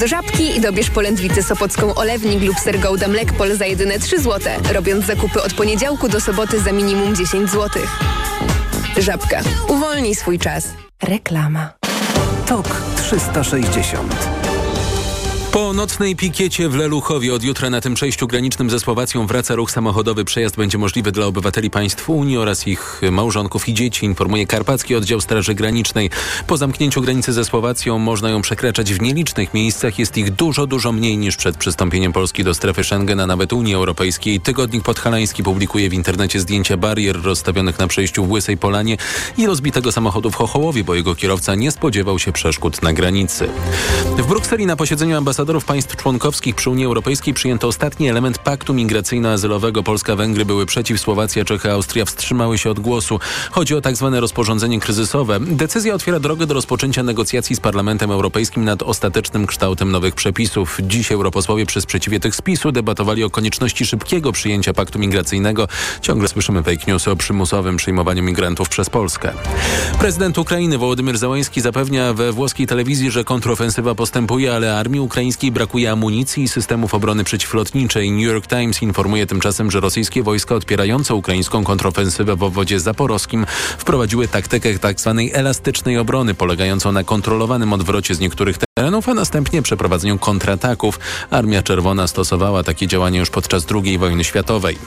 [0.00, 4.52] do żabki i dobierz polędwicę sopocką olewnik lub ser Gouda Mlekpol za jedyne 3 zł,
[4.72, 7.82] robiąc zakupy od poniedziałku do soboty za minimum 10 zł.
[8.98, 9.40] Żabka.
[9.68, 10.68] Uwolnij swój czas.
[11.02, 11.72] Reklama.
[12.46, 14.39] TOK 360
[15.52, 19.70] po nocnej pikiecie w Leluchowie od jutra na tym przejściu granicznym ze Słowacją wraca ruch
[19.70, 20.24] samochodowy.
[20.24, 25.20] Przejazd będzie możliwy dla obywateli państw Unii oraz ich małżonków i dzieci, informuje Karpacki Oddział
[25.20, 26.10] Straży Granicznej.
[26.46, 29.98] Po zamknięciu granicy ze Słowacją można ją przekraczać w nielicznych miejscach.
[29.98, 33.74] Jest ich dużo, dużo mniej niż przed przystąpieniem Polski do strefy Schengen, a nawet Unii
[33.74, 34.40] Europejskiej.
[34.40, 38.96] Tygodnik Podhalański publikuje w internecie zdjęcia barier rozstawionych na przejściu w Łysej Polanie
[39.38, 43.48] i rozbitego samochodu w Chochołowie, bo jego kierowca nie spodziewał się przeszkód na granicy.
[44.18, 48.74] W Brukseli na posiedzeniu ambasadorów ambasadorów państw członkowskich przy Unii Europejskiej przyjęto ostatni element paktu
[48.74, 49.82] migracyjno-azylowego.
[49.82, 53.20] Polska, Węgry były przeciw, Słowacja, Czechy, Austria wstrzymały się od głosu.
[53.50, 55.40] Chodzi o tak zwane rozporządzenie kryzysowe.
[55.40, 60.78] Decyzja otwiera drogę do rozpoczęcia negocjacji z Parlamentem Europejskim nad ostatecznym kształtem nowych przepisów.
[60.82, 65.68] Dziś europosłowie przy sprzeciwie tych spisu debatowali o konieczności szybkiego przyjęcia paktu migracyjnego.
[66.02, 69.32] Ciągle słyszymy fake newsy o przymusowym przyjmowaniu migrantów przez Polskę.
[69.98, 75.52] Prezydent Ukrainy Wołodymyr Załański zapewnia we włoskiej telewizji, że kontrofensywa postępuje, ale armii ukraińskiej ukraińskiej
[75.52, 78.10] brakuje amunicji i systemów obrony przeciwlotniczej.
[78.10, 83.46] New York Times informuje tymczasem, że rosyjskie wojska odpierające ukraińską kontrofensywę w obwodzie zaporowskim
[83.78, 85.20] wprowadziły taktykę tzw.
[85.32, 90.98] Elastycznej obrony, polegającą na kontrolowanym odwrocie z niektórych terenów, a następnie przeprowadzeniu kontrataków.
[91.30, 94.78] Armia Czerwona stosowała takie działania już podczas II wojny światowej.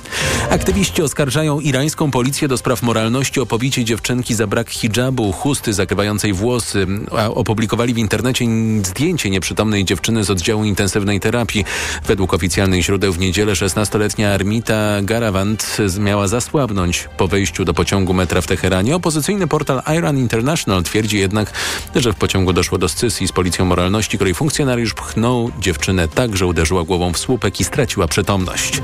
[0.49, 6.33] Aktywiści oskarżają irańską policję do spraw moralności o pobicie dziewczynki za brak hijabu, chusty zakrywającej
[6.33, 6.87] włosy.
[7.35, 8.45] Opublikowali w internecie
[8.83, 11.65] zdjęcie nieprzytomnej dziewczyny z oddziału intensywnej terapii.
[12.07, 18.41] Według oficjalnych źródeł w niedzielę 16-letnia Armita Garavant miała zasłabnąć po wejściu do pociągu metra
[18.41, 18.95] w Teheranie.
[18.95, 21.51] Opozycyjny portal Iran International twierdzi jednak,
[21.95, 23.82] że w pociągu doszło do scysji z policją moralności,
[24.17, 28.81] której funkcjonariusz pchnął dziewczynę tak, że uderzyła głową w słupek i straciła przytomność.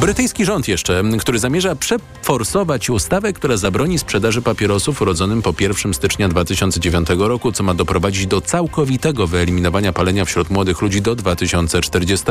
[0.00, 6.28] Brytyjski rząd jeszcze, który zamierza przeforsować ustawę, która zabroni sprzedaży papierosów urodzonym po 1 stycznia
[6.28, 12.26] 2009 roku, co ma doprowadzić do całkowitego wyeliminowania palenia wśród młodych ludzi do 2040.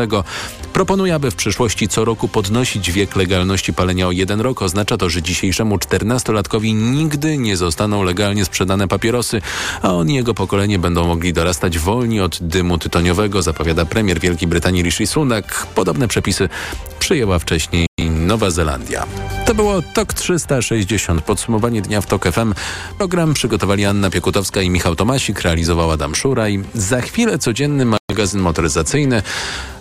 [0.74, 4.62] Proponuje, aby w przyszłości co roku podnosić wiek legalności palenia o jeden rok.
[4.62, 9.42] Oznacza to, że dzisiejszemu 14-latkowi nigdy nie zostaną legalnie sprzedane papierosy,
[9.82, 14.48] a on i jego pokolenie będą mogli dorastać wolni od dymu tytoniowego, zapowiada premier Wielkiej
[14.48, 15.68] Brytanii Rishi Sunak.
[15.76, 16.50] Podobne przepisy
[17.00, 19.06] przyjęła wcześniej Nowa Zelandia.
[19.46, 22.54] To było TOK 360, podsumowanie dnia w TOK FM.
[22.98, 26.64] Program przygotowali Anna Piekutowska i Michał Tomasik, realizował Adam Szuraj.
[26.74, 29.22] Za chwilę codzienny magazyn motoryzacyjny.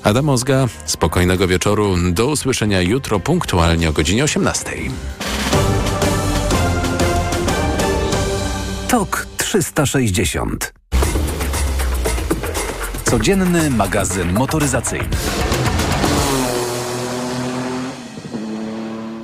[0.03, 1.97] Adam Ozga, spokojnego wieczoru.
[2.13, 4.71] Do usłyszenia jutro punktualnie o godzinie 18.
[8.89, 10.73] TOK 360
[13.11, 15.09] Codzienny magazyn motoryzacyjny.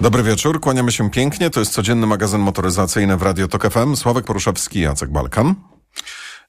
[0.00, 1.50] Dobry wieczór, kłaniamy się pięknie.
[1.50, 3.96] To jest codzienny magazyn motoryzacyjny w Radio Tok FM.
[3.96, 5.54] Sławek Poruszewski, Jacek Balkan.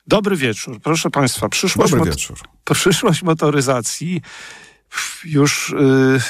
[0.07, 0.79] Dobry wieczór.
[0.83, 2.37] Proszę Państwa, przyszłość, Dobry wieczór.
[2.73, 4.21] przyszłość motoryzacji
[5.25, 5.75] już...
[5.79, 6.21] Yy,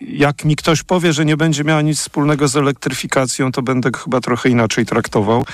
[0.00, 4.20] jak mi ktoś powie, że nie będzie miała nic wspólnego z elektryfikacją, to będę chyba
[4.20, 5.44] trochę inaczej traktował.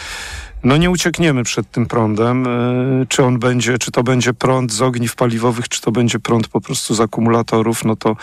[0.65, 2.47] No nie uciekniemy przed tym prądem.
[2.47, 6.49] E, czy on będzie, czy to będzie prąd z ogniw paliwowych, czy to będzie prąd
[6.49, 8.17] po prostu z akumulatorów, no to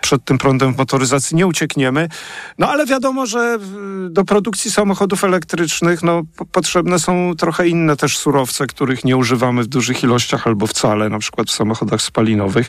[0.00, 2.08] przed tym prądem w motoryzacji nie uciekniemy.
[2.58, 3.58] No ale wiadomo, że
[4.10, 9.66] do produkcji samochodów elektrycznych no, potrzebne są trochę inne też surowce, których nie używamy w
[9.66, 12.66] dużych ilościach albo wcale, na przykład w samochodach spalinowych.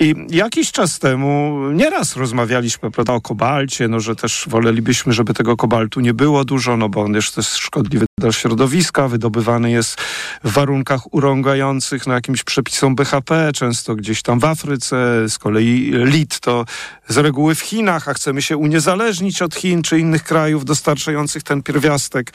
[0.00, 5.56] I jakiś czas temu nieraz rozmawialiśmy prawda, o kobalcie, no, że też wolelibyśmy, żeby tego
[5.56, 10.00] kobaltu nie było dużo, no bo on jest też szkodliwy dla środowiska, wydobywany jest
[10.44, 16.40] w warunkach urągających no, jakimś przepisom BHP, często gdzieś tam w Afryce, z kolei lit
[16.40, 16.64] to
[17.08, 21.62] z reguły w Chinach, a chcemy się uniezależnić od Chin czy innych krajów dostarczających ten
[21.62, 22.32] pierwiastek.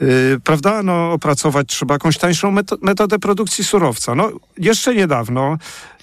[0.00, 0.82] Yy, prawda?
[0.82, 4.14] No, opracować trzeba jakąś tańszą metodę produkcji surowca.
[4.14, 5.58] No, jeszcze niedawno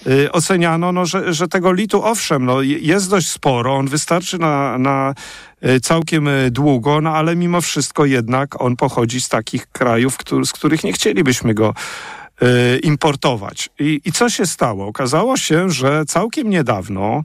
[0.06, 4.78] yy, oceniano, no, że, że tego litu, owszem, no, jest dość sporo, on wystarczy na,
[4.78, 5.14] na
[5.82, 10.54] całkiem yy, długo, no ale mimo wszystko jednak on pochodzi z takich krajów, który, z
[10.54, 11.74] których nie chcielibyśmy go
[12.44, 13.70] Y, importować.
[13.80, 14.88] I, I co się stało?
[14.88, 17.22] Okazało się, że całkiem niedawno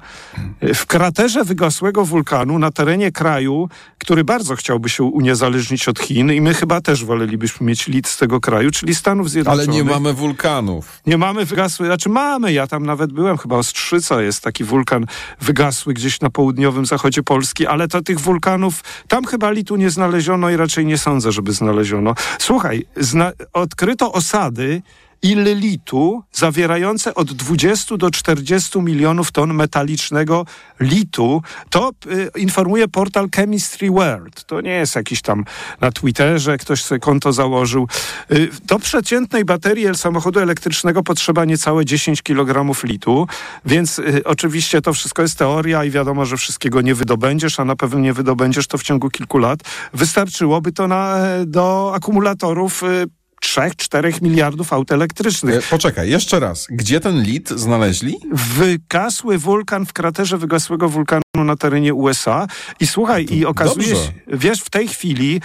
[0.75, 3.69] w kraterze wygasłego wulkanu na terenie kraju,
[4.03, 8.17] który bardzo chciałby się uniezależnić od Chin i my chyba też wolelibyśmy mieć lit z
[8.17, 9.69] tego kraju, czyli Stanów Zjednoczonych.
[9.69, 11.01] Ale nie mamy wulkanów.
[11.07, 15.07] Nie mamy wygasłych, znaczy mamy, ja tam nawet byłem, chyba Ostrzyca jest taki wulkan
[15.41, 20.51] wygasły gdzieś na południowym zachodzie Polski, ale to tych wulkanów, tam chyba litu nie znaleziono
[20.51, 22.15] i raczej nie sądzę, żeby znaleziono.
[22.39, 24.83] Słuchaj, zna odkryto osady
[25.23, 30.47] litu zawierające od 20 do 40 milionów ton metalicznego
[30.81, 31.43] litu.
[31.71, 34.45] To y, informuje portal Chemistry World.
[34.45, 35.45] To nie jest jakiś tam
[35.81, 37.89] na Twitterze, ktoś sobie konto założył.
[38.33, 43.27] Y, do przeciętnej baterii samochodu elektrycznego potrzeba niecałe 10 kg litu,
[43.65, 47.77] więc y, oczywiście to wszystko jest teoria i wiadomo, że wszystkiego nie wydobędziesz, a na
[47.77, 49.61] pewno nie wydobędziesz to w ciągu kilku lat.
[49.93, 51.17] Wystarczyłoby to na,
[51.47, 55.55] do akumulatorów y, 3-4 miliardów aut elektrycznych.
[55.55, 56.67] E, Poczekaj, jeszcze raz.
[56.71, 58.17] Gdzie ten lit znaleźli?
[58.33, 62.47] Wygasły wulkan w kraterze wygasłego wulkanu na terenie USA
[62.81, 64.05] i słuchaj, i okazuje dobrze.
[64.07, 65.41] się, wiesz, w tej chwili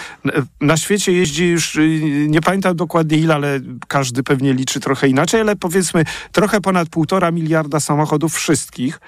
[0.61, 1.99] na świecie jeździ już, y,
[2.29, 7.31] nie pamiętam dokładnie ile, ale każdy pewnie liczy trochę inaczej, ale powiedzmy trochę ponad półtora
[7.31, 8.99] miliarda samochodów wszystkich,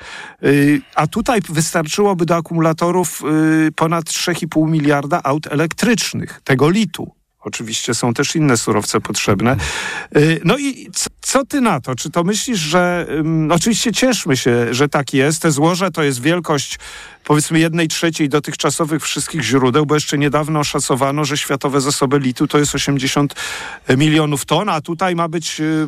[0.43, 3.21] y, a tutaj wystarczyłoby do akumulatorów
[3.67, 7.18] y, ponad 3,5 miliarda aut elektrycznych, tego litu.
[7.41, 9.57] Oczywiście są też inne surowce potrzebne.
[10.17, 11.95] Y, No i co, co ty na to?
[11.95, 13.07] Czy to myślisz, że...
[13.09, 15.41] ym, oczywiście cieszmy się, że tak jest.
[15.41, 16.79] Te złoże to jest wielkość
[17.23, 22.57] powiedzmy jednej trzeciej dotychczasowych wszystkich źródeł, bo jeszcze niedawno szacowano, że światowe zasoby litu to
[22.59, 23.33] jest 80
[23.97, 25.59] milionów ton, a tutaj ma być...
[25.61, 25.87] y,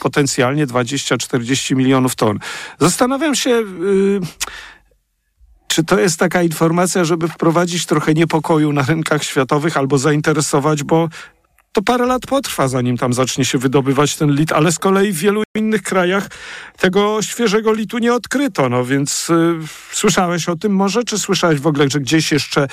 [0.00, 2.38] Potencjalnie 20-40 milionów ton.
[2.78, 4.20] Zastanawiam się, y,
[5.68, 11.08] czy to jest taka informacja, żeby wprowadzić trochę niepokoju na rynkach światowych albo zainteresować, bo
[11.72, 15.18] to parę lat potrwa, zanim tam zacznie się wydobywać ten lit, ale z kolei w
[15.18, 16.28] wielu innych krajach
[16.78, 19.54] tego świeżego litu nie odkryto, no więc y,
[19.92, 22.64] słyszałeś o tym może, czy słyszałeś w ogóle, że gdzieś jeszcze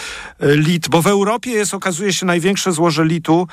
[0.43, 3.47] y, lit, bo w Europie jest, okazuje się, największe złoże litu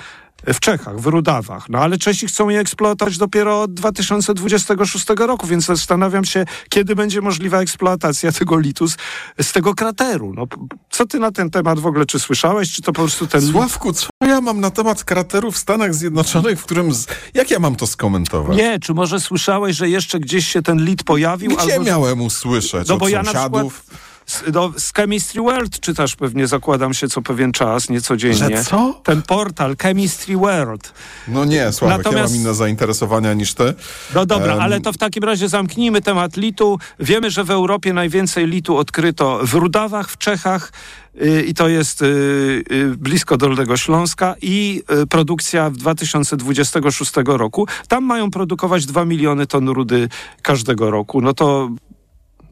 [0.47, 1.69] w Czechach, w Rudawach.
[1.69, 7.21] No ale Czesi chcą je eksploatować dopiero od 2026 roku, więc zastanawiam się, kiedy będzie
[7.21, 8.97] możliwa eksploatacja tego litu z,
[9.43, 10.33] z tego krateru.
[10.35, 10.47] No,
[10.91, 13.93] co ty na ten temat w ogóle, czy słyszałeś, czy to po prostu ten Sławku,
[13.93, 16.95] co ja mam na temat krateru w Stanach Zjednoczonych, w którym...
[16.95, 17.07] Z...
[17.35, 18.57] Jak ja mam to skomentować?
[18.59, 21.57] Nie, czy może słyszałeś, że jeszcze gdzieś się ten lit pojawił?
[21.57, 21.85] Gdzie albo...
[21.85, 22.89] miałem usłyszeć?
[22.89, 23.85] No Od bo ja na sąsiadów?
[24.33, 28.57] Z, no, z Chemistry World czytasz pewnie, zakładam się co pewien czas, niecodziennie.
[28.57, 29.01] Że co?
[29.05, 30.93] Ten portal Chemistry World.
[31.29, 33.75] No nie, Sławek, Natomiast- ja mam inne zainteresowania niż ty.
[34.15, 36.79] No dobra, Em, ale to w takim razie zamknijmy temat litu.
[37.01, 40.73] Wiemy, że w Europie najwięcej litu odkryto w Rudawach, w Czechach
[41.23, 42.07] y, i to jest y,
[42.73, 47.67] y, blisko Dolnego Śląska i produkcja w 2026 roku.
[47.89, 50.09] Tam mają produkować 2 miliony ton rudy
[50.43, 51.21] każdego roku.
[51.21, 51.71] No to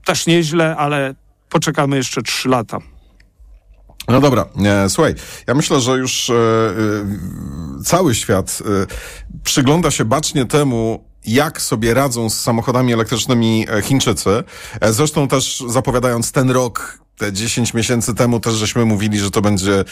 [0.04, 1.14] też nieźle, ale
[1.50, 2.78] poczekamy jeszcze 3 lata.
[4.08, 4.46] No dobra,
[4.88, 5.14] słuchaj,
[5.46, 8.86] ja myślę, że już e, e, cały świat e,
[9.44, 14.44] przygląda się bacznie temu, jak sobie radzą z samochodami elektrycznymi Chińczycy.
[14.90, 19.84] Zresztą też zapowiadając ten rok, te 10 miesięcy temu też żeśmy mówili, że to będzie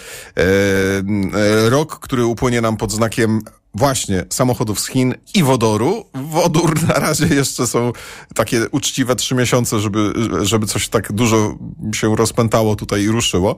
[1.69, 3.41] rok, który upłynie nam pod znakiem
[3.75, 6.05] właśnie samochodów z Chin i wodoru.
[6.15, 7.93] Wodór na razie jeszcze są
[8.35, 10.13] takie uczciwe trzy miesiące, żeby,
[10.43, 11.59] żeby coś tak dużo
[11.95, 13.57] się rozpętało tutaj i ruszyło.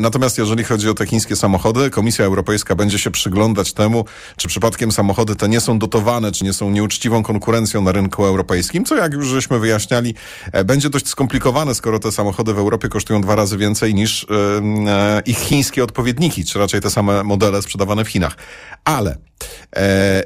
[0.00, 4.04] Natomiast jeżeli chodzi o te chińskie samochody, Komisja Europejska będzie się przyglądać temu,
[4.36, 8.84] czy przypadkiem samochody te nie są dotowane, czy nie są nieuczciwą konkurencją na rynku europejskim,
[8.84, 10.14] co jak już żeśmy wyjaśniali,
[10.52, 14.26] e, będzie dość skomplikowane, skoro te samochody w Europie kosztują dwa razy więcej niż e,
[14.90, 18.36] e, ich chińskie odpowiedniki, czy raczej te same modele sprzedawane w Chinach.
[18.84, 19.19] Ale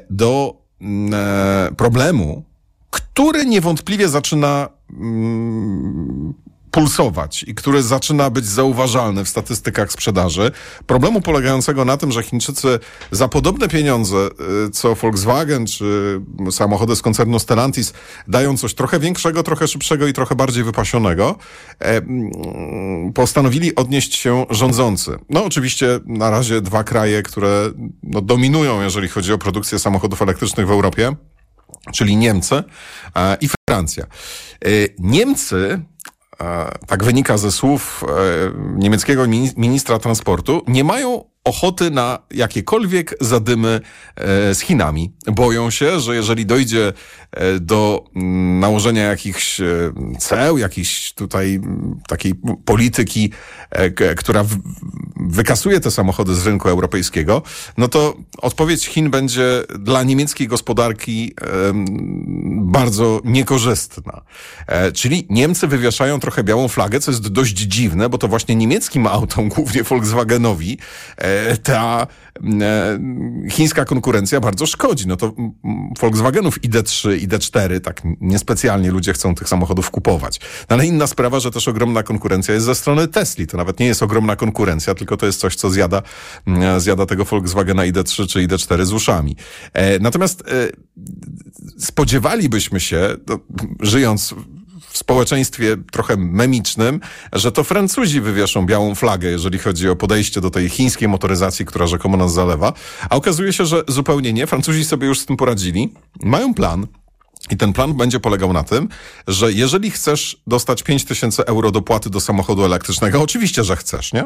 [0.09, 2.43] do mm, e, problemu,
[2.89, 6.33] który niewątpliwie zaczyna mm,
[6.75, 10.51] pulsować i który zaczyna być zauważalny w statystykach sprzedaży.
[10.87, 12.79] Problemu polegającego na tym, że Chińczycy
[13.11, 14.29] za podobne pieniądze,
[14.67, 17.93] y, co Volkswagen czy samochody z koncernu Stellantis,
[18.27, 21.35] dają coś trochę większego, trochę szybszego i trochę bardziej wypasionego,
[21.79, 22.01] e,
[23.13, 25.17] postanowili odnieść się rządzący.
[25.29, 27.71] No oczywiście na razie dwa kraje, które
[28.03, 31.15] no, dominują, jeżeli chodzi o produkcję samochodów elektrycznych w Europie,
[31.93, 32.63] czyli Niemcy
[33.15, 34.03] e, i Francja.
[34.65, 35.81] E, Niemcy,
[36.87, 38.11] tak wynika ze słów e,
[38.77, 43.81] niemieckiego mini- ministra transportu, nie mają ochoty na jakiekolwiek zadymy
[44.15, 45.13] e, z Chinami.
[45.27, 46.93] Boją się, że jeżeli dojdzie
[47.31, 49.65] e, do mm, nałożenia jakichś e,
[50.19, 51.61] ceł, jakiejś tutaj
[52.07, 52.33] takiej
[52.65, 53.31] polityki,
[54.17, 54.45] która
[55.15, 57.41] wykasuje te samochody z rynku europejskiego,
[57.77, 61.35] no to odpowiedź Chin będzie dla niemieckiej gospodarki
[62.61, 64.21] bardzo niekorzystna.
[64.93, 69.49] Czyli Niemcy wywieszają trochę białą flagę, co jest dość dziwne, bo to właśnie niemieckim autom,
[69.55, 70.77] głównie Volkswagenowi,
[71.63, 72.07] ta
[72.61, 72.99] e,
[73.49, 75.07] chińska konkurencja bardzo szkodzi.
[75.07, 75.33] No to
[75.99, 80.39] Volkswagenów ID3, ID4 tak niespecjalnie ludzie chcą tych samochodów kupować.
[80.69, 83.47] No ale inna sprawa, że też ogromna konkurencja jest ze strony Tesli.
[83.47, 86.01] To nawet nie jest ogromna konkurencja, tylko to jest coś, co zjada,
[86.77, 89.35] zjada tego Volkswagena ID3 czy ID4 z uszami.
[90.01, 90.43] Natomiast
[91.77, 93.15] spodziewalibyśmy się,
[93.79, 94.35] żyjąc
[94.95, 96.99] w społeczeństwie trochę memicznym,
[97.33, 101.87] że to Francuzi wywieszą białą flagę, jeżeli chodzi o podejście do tej chińskiej motoryzacji, która
[101.87, 102.73] rzekomo nas zalewa.
[103.09, 104.47] A okazuje się, że zupełnie nie.
[104.47, 105.93] Francuzi sobie już z tym poradzili.
[106.23, 106.87] Mają plan.
[107.51, 108.89] I ten plan będzie polegał na tym,
[109.27, 114.23] że jeżeli chcesz dostać 5000 euro dopłaty do samochodu elektrycznego, oczywiście, że chcesz, nie?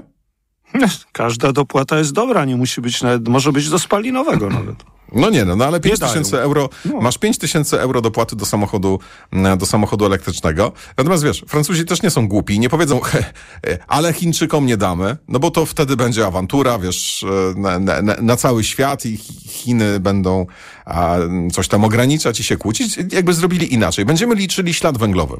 [1.11, 4.75] Każda dopłata jest dobra, nie musi być nawet, może być do spalinowego nawet.
[5.11, 7.01] No nie, no, no ale 5 tysięcy euro, no.
[7.01, 8.99] masz 5 tysięcy euro dopłaty do samochodu,
[9.57, 10.71] do samochodu elektrycznego.
[10.97, 13.01] Natomiast wiesz, Francuzi też nie są głupi, nie powiedzą,
[13.87, 17.25] ale Chińczykom nie damy, no bo to wtedy będzie awantura, wiesz,
[17.55, 20.45] e, na, na, na cały świat i Chiny będą
[20.85, 21.17] a,
[21.51, 22.97] coś tam ograniczać i się kłócić.
[23.11, 24.05] Jakby zrobili inaczej.
[24.05, 25.37] Będziemy liczyli ślad węglowy.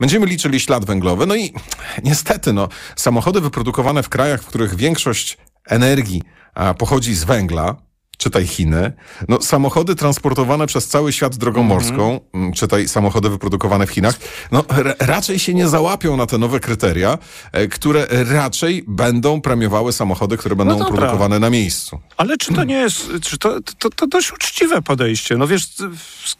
[0.00, 1.52] Będziemy liczyli ślad węglowy, no i
[2.04, 6.22] niestety, no, samochody wyprodukowane w krajach, w których większość energii
[6.54, 7.76] a, pochodzi z węgla,
[8.20, 8.92] czytaj Chiny.
[9.28, 11.78] No, samochody transportowane przez cały świat drogą mhm.
[11.78, 12.54] morską, mm -hmm.
[12.54, 14.18] czytaj samochody wyprodukowane w Chinach,
[14.52, 14.64] no
[14.98, 17.18] raczej się nie załapią na te nowe kryteria,
[17.52, 22.00] e, które raczej będą premiowały samochody, które będą no produkowane na miejscu.
[22.16, 25.36] Ale czy to nie jest, czy to, to, to dość uczciwe podejście?
[25.36, 25.66] No wiesz,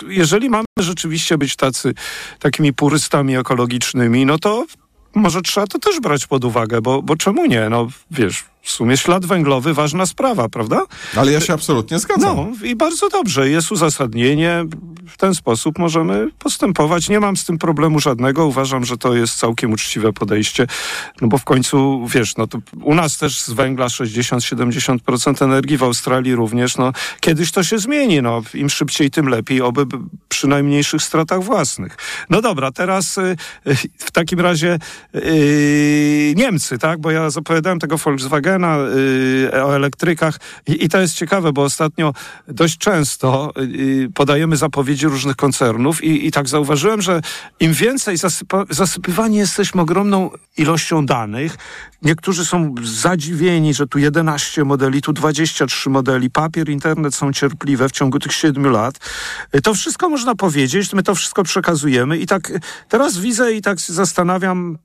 [0.08, 1.94] jeżeli mamy rzeczywiście być tacy,
[2.38, 4.66] takimi purystami ekologicznymi, no to
[5.14, 7.68] może trzeba to też brać pod uwagę, bo, bo czemu nie?
[7.68, 10.83] No wiesz, w sumie ślad węglowy ważna sprawa, prawda?
[11.17, 12.37] Ale ja się absolutnie zgadzam.
[12.37, 14.64] No i bardzo dobrze, jest uzasadnienie.
[15.09, 17.09] W ten sposób możemy postępować.
[17.09, 18.47] Nie mam z tym problemu żadnego.
[18.47, 20.67] Uważam, że to jest całkiem uczciwe podejście.
[21.21, 25.83] No bo w końcu, wiesz, no to u nas też z węgla 60-70% energii, w
[25.83, 26.76] Australii również.
[26.76, 28.23] No kiedyś to się zmieni.
[28.23, 29.87] No im szybciej, tym lepiej, oby
[30.29, 31.97] przy najmniejszych stratach własnych.
[32.31, 33.37] No dobra, teraz y,
[33.67, 34.79] y, w takim razie
[35.14, 37.00] y, Niemcy, tak?
[37.00, 38.78] Bo ja zapowiadałem tego Volkswagen Volkswagena,
[39.54, 42.14] y, o elektrykach I, to jest ciekawe, bo ostatnio
[42.49, 47.21] dość często y, podajemy zapowiedzi różnych koncernów i, i tak zauważyłem, że
[47.61, 51.57] im więcej zasypa, zasypywani jesteśmy ogromną ilością danych,
[52.02, 57.92] niektórzy są zadziwieni, że tu 11 modeli, tu 23 modeli, papier, internet są cierpliwe w
[57.92, 58.99] ciągu tych 7 lat.
[59.54, 62.52] Y, to wszystko można powiedzieć, my to wszystko przekazujemy i tak
[62.88, 64.78] teraz widzę i tak zastanawiam,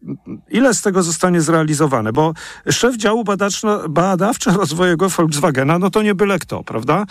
[0.50, 2.34] ile z tego zostanie zrealizowane, bo
[2.72, 3.55] szef działu badawczego
[3.90, 7.06] badawczo-rozwojowego Volkswagena, no to nie byle kto, prawda?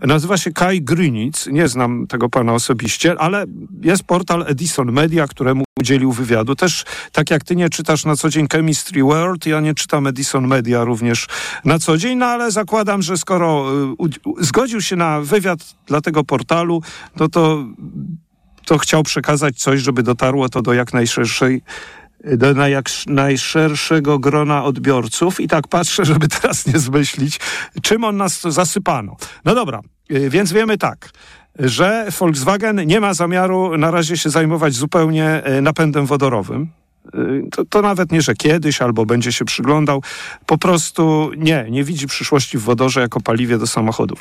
[0.00, 3.44] Nazywa się Kai Grünitz, nie znam tego pana osobiście, ale
[3.82, 6.54] jest portal Edison Media, któremu udzielił wywiadu.
[6.54, 10.46] Też tak jak ty nie czytasz na co dzień Chemistry World, ja nie czytam Edison
[10.46, 11.26] Media również
[11.64, 13.72] na co dzień, no ale zakładam, że skoro
[14.40, 16.82] y, zgodził się na wywiad dla tego portalu,
[17.16, 17.64] no to
[18.68, 21.62] to chciał przekazać coś, żeby dotarło to do jak najszerszej
[22.24, 22.54] do
[23.06, 27.40] najszerszego grona odbiorców i tak patrzę, żeby teraz nie zmyślić,
[27.82, 29.16] czym on nas zasypano.
[29.44, 29.80] No dobra,
[30.12, 31.10] y, więc wiemy tak,
[31.58, 36.68] że Volkswagen nie ma zamiaru na razie się zajmować zupełnie y, napędem wodorowym.
[37.14, 40.02] Y, to, to, nawet nie, że kiedyś albo będzie się przyglądał.
[40.46, 44.20] Po prostu nie, nie widzi przyszłości w wodorze jako paliwie do samochodów.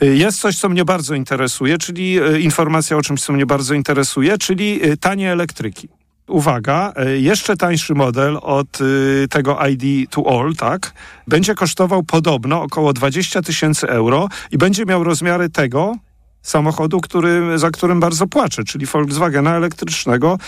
[0.00, 4.80] Jest coś, co mnie bardzo interesuje, czyli informacja o czymś, co mnie bardzo interesuje, czyli
[5.00, 5.88] tanie elektryki
[6.28, 10.92] uwaga, e, jeszcze tańszy model od y, tego ID to All, tak,
[11.26, 15.94] będzie kosztował podobno około 20 tysięcy euro i będzie miał rozmiary tego
[16.42, 20.38] samochodu, który, za którym bardzo płaczę, czyli Volkswagena elektrycznego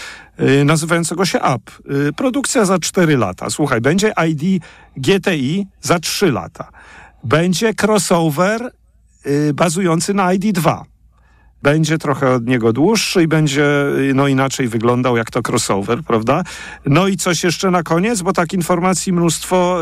[0.41, 1.73] y, nazywającego się Up.
[2.09, 3.51] Y, produkcja za 4 lata.
[3.51, 4.63] Słuchaj, będzie ID
[4.97, 6.69] GTI za 3 lata.
[7.25, 8.71] Będzie crossover
[9.55, 10.83] bazujący na ID2
[11.63, 13.67] będzie trochę od niego dłuższy i będzie
[14.15, 16.43] no inaczej wyglądał jak to crossover, prawda?
[16.87, 19.79] No i coś jeszcze na koniec, bo tak informacji mnóstwo.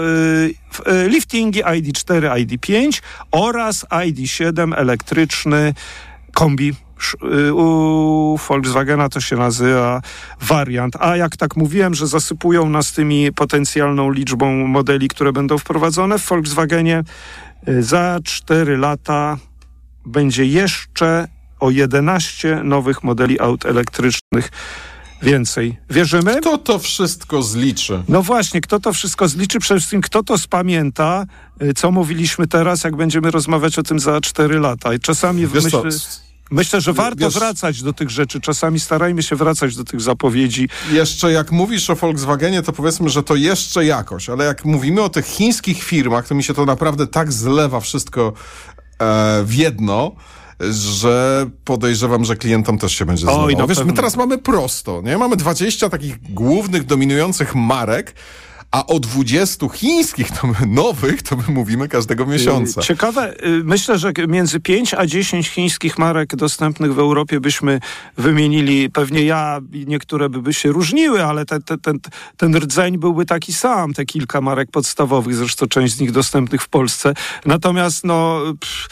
[0.87, 5.75] Yy, yy, liftingi ID4, ID5 oraz ID7 elektryczny
[6.33, 6.75] kombi
[7.49, 10.03] y, u Volkswagena to się nazywa
[10.41, 10.97] wariant.
[11.01, 16.29] A jak tak mówiłem, że zasypują nas tymi potencjalną liczbą modeli, które będą wprowadzone w
[16.29, 17.03] Volkswagenie,
[17.69, 19.37] y, za 4 lata
[20.07, 21.29] będzie jeszcze
[21.61, 24.51] o 11 nowych modeli aut elektrycznych
[25.23, 25.77] więcej.
[25.91, 26.41] Wierzymy?
[26.41, 28.03] Kto to wszystko zliczy?
[28.09, 29.59] No właśnie, kto to wszystko zliczy?
[29.59, 31.25] Przede wszystkim kto to spamięta,
[31.63, 34.95] y, co mówiliśmy teraz, jak będziemy rozmawiać o tym za 4 lata.
[34.95, 35.83] I czasami Wiesz myślę...
[35.83, 36.27] Co?
[36.51, 38.41] Myślę, że warto Wiesz- wracać do tych rzeczy.
[38.41, 40.69] Czasami starajmy się wracać do tych zapowiedzi.
[40.93, 45.09] Jeszcze jak mówisz o Volkswagenie, to powiedzmy, że to jeszcze jakoś, ale jak mówimy o
[45.09, 48.33] tych chińskich firmach, to mi się to naprawdę tak zlewa wszystko
[48.99, 50.13] e, w jedno,
[50.71, 53.51] że podejrzewam, że klientom też się będzie Oj, zlewało.
[53.51, 53.97] na Wiesz, my pewno.
[53.97, 55.19] teraz mamy prosto, nie?
[55.19, 58.15] Mamy 20 takich głównych, dominujących marek,
[58.71, 62.83] a o 20 chińskich, to my, nowych, to my mówimy każdego miesiąca.
[62.83, 67.81] Ciekawe, y, myślę, że między 5 a 10 chińskich marek dostępnych w Europie byśmy
[68.17, 68.91] wymienili.
[68.91, 71.99] Pewnie ja i niektóre by, by się różniły, ale te, te, ten,
[72.37, 76.69] ten rdzeń byłby taki sam, te kilka marek podstawowych, zresztą część z nich dostępnych w
[76.69, 77.15] Polsce.
[77.47, 78.41] Natomiast no...
[78.61, 78.89] Pff,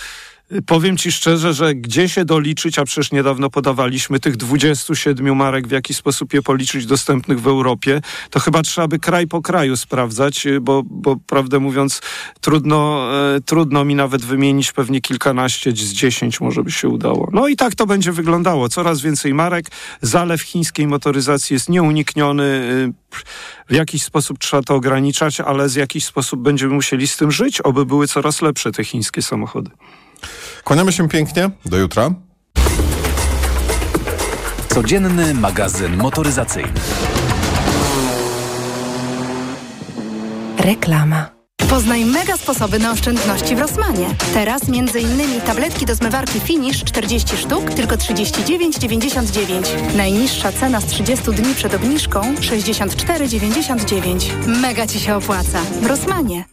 [0.66, 5.70] Powiem ci szczerze, że gdzie się doliczyć, a przecież niedawno podawaliśmy tych 27 marek, w
[5.70, 10.46] jaki sposób je policzyć dostępnych w Europie, to chyba trzeba by kraj po kraju sprawdzać,
[10.46, 12.00] y, bo, bo prawdę mówiąc,
[12.40, 17.28] trudno, e, trudno mi nawet wymienić pewnie kilkanaście z dziesięć może by się udało.
[17.32, 18.68] No i tak to będzie wyglądało.
[18.68, 19.66] Coraz więcej marek.
[20.02, 22.44] Zalew chińskiej motoryzacji jest nieunikniony.
[22.44, 22.92] y,
[23.68, 27.60] W jakiś sposób trzeba to ograniczać, ale z jakiś sposób będziemy musieli z tym żyć,
[27.60, 29.70] oby były coraz lepsze te chińskie samochody.
[30.64, 31.50] Kłaniamy się pięknie.
[31.66, 32.10] Do jutra.
[34.68, 36.72] Codzienny magazyn motoryzacyjny.
[40.58, 41.26] Reklama.
[41.70, 44.06] Poznaj mega sposoby na oszczędności w Rossmanie.
[44.34, 45.40] Teraz m.in.
[45.40, 49.96] tabletki do zmywarki Finish 40 sztuk, tylko 39,99.
[49.96, 54.46] Najniższa cena z 30 dni przed obniżką 64,99.
[54.46, 55.60] Mega Ci się opłaca.
[55.82, 56.44] W Rossmanie.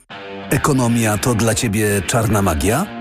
[0.50, 3.01] Ekonomia to dla Ciebie czarna magia?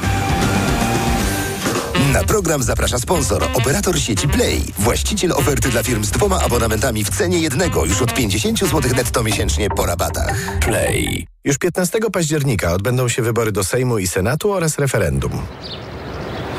[2.09, 7.09] Na program zaprasza sponsor, operator sieci Play, właściciel oferty dla firm z dwoma abonamentami w
[7.09, 10.35] cenie jednego już od 50 zł netto miesięcznie po rabatach.
[10.59, 11.27] Play.
[11.43, 15.31] Już 15 października odbędą się wybory do Sejmu i Senatu oraz referendum.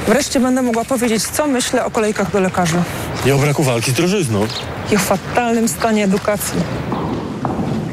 [0.09, 2.85] Wreszcie będę mogła powiedzieć, co myślę o kolejkach do lekarza
[3.27, 4.47] Nie o braku walki z drożyzną.
[4.93, 6.61] i o fatalnym stanie edukacji.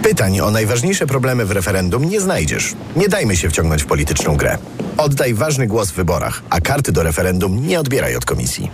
[0.04, 2.74] Pytań o najważniejsze problemy w referendum nie znajdziesz.
[2.96, 4.58] Nie dajmy się wciągnąć w polityczną grę.
[5.00, 8.72] Oddaj ważny głos w wyborach, a karty do referendum nie odbieraj od komisji.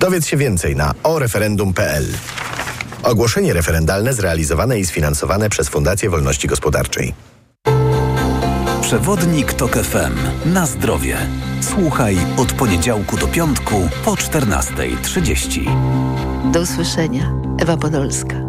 [0.00, 2.04] Dowiedz się więcej na oreferendum.pl.
[3.02, 7.14] Ogłoszenie referendalne zrealizowane i sfinansowane przez Fundację Wolności Gospodarczej.
[8.80, 10.52] Przewodnik TOK FM.
[10.52, 11.16] Na zdrowie.
[11.60, 16.52] Słuchaj od poniedziałku do piątku po 14.30.
[16.52, 17.32] Do usłyszenia.
[17.60, 18.45] Ewa Podolska.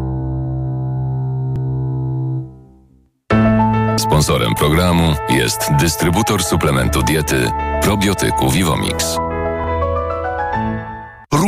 [4.17, 7.51] Sponsorem programu jest dystrybutor suplementu diety
[7.81, 9.26] probiotyku Vivomix.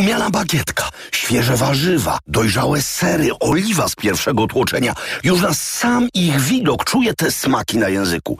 [0.10, 4.93] Rumiana bagietka, świeże warzywa, dojrzałe sery, oliwa z pierwszego tłoczenia.
[5.24, 8.38] Już na sam ich widok czuję te smaki na języku.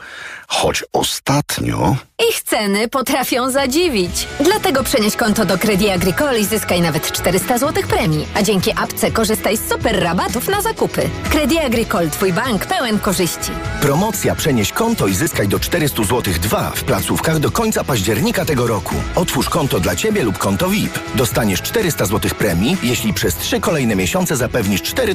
[0.48, 1.96] Choć ostatnio...
[2.30, 4.28] Ich ceny potrafią zadziwić.
[4.40, 8.28] Dlatego przenieś konto do Credit Agricole i zyskaj nawet 400 zł premii.
[8.36, 11.10] A dzięki apce korzystaj z super rabatów na zakupy.
[11.30, 13.52] Credit Agricole, twój bank pełen korzyści.
[13.82, 18.68] Promocja Przenieś konto i zyskaj do 400 zł 2 w placówkach do końca października tego
[18.68, 18.96] roku.
[19.16, 21.00] Otwórz konto dla Ciebie lub konto VIP.
[21.16, 25.08] Dostaniesz 400 zł premii, jeśli przez trzy kolejne miesiące zapewnisz 4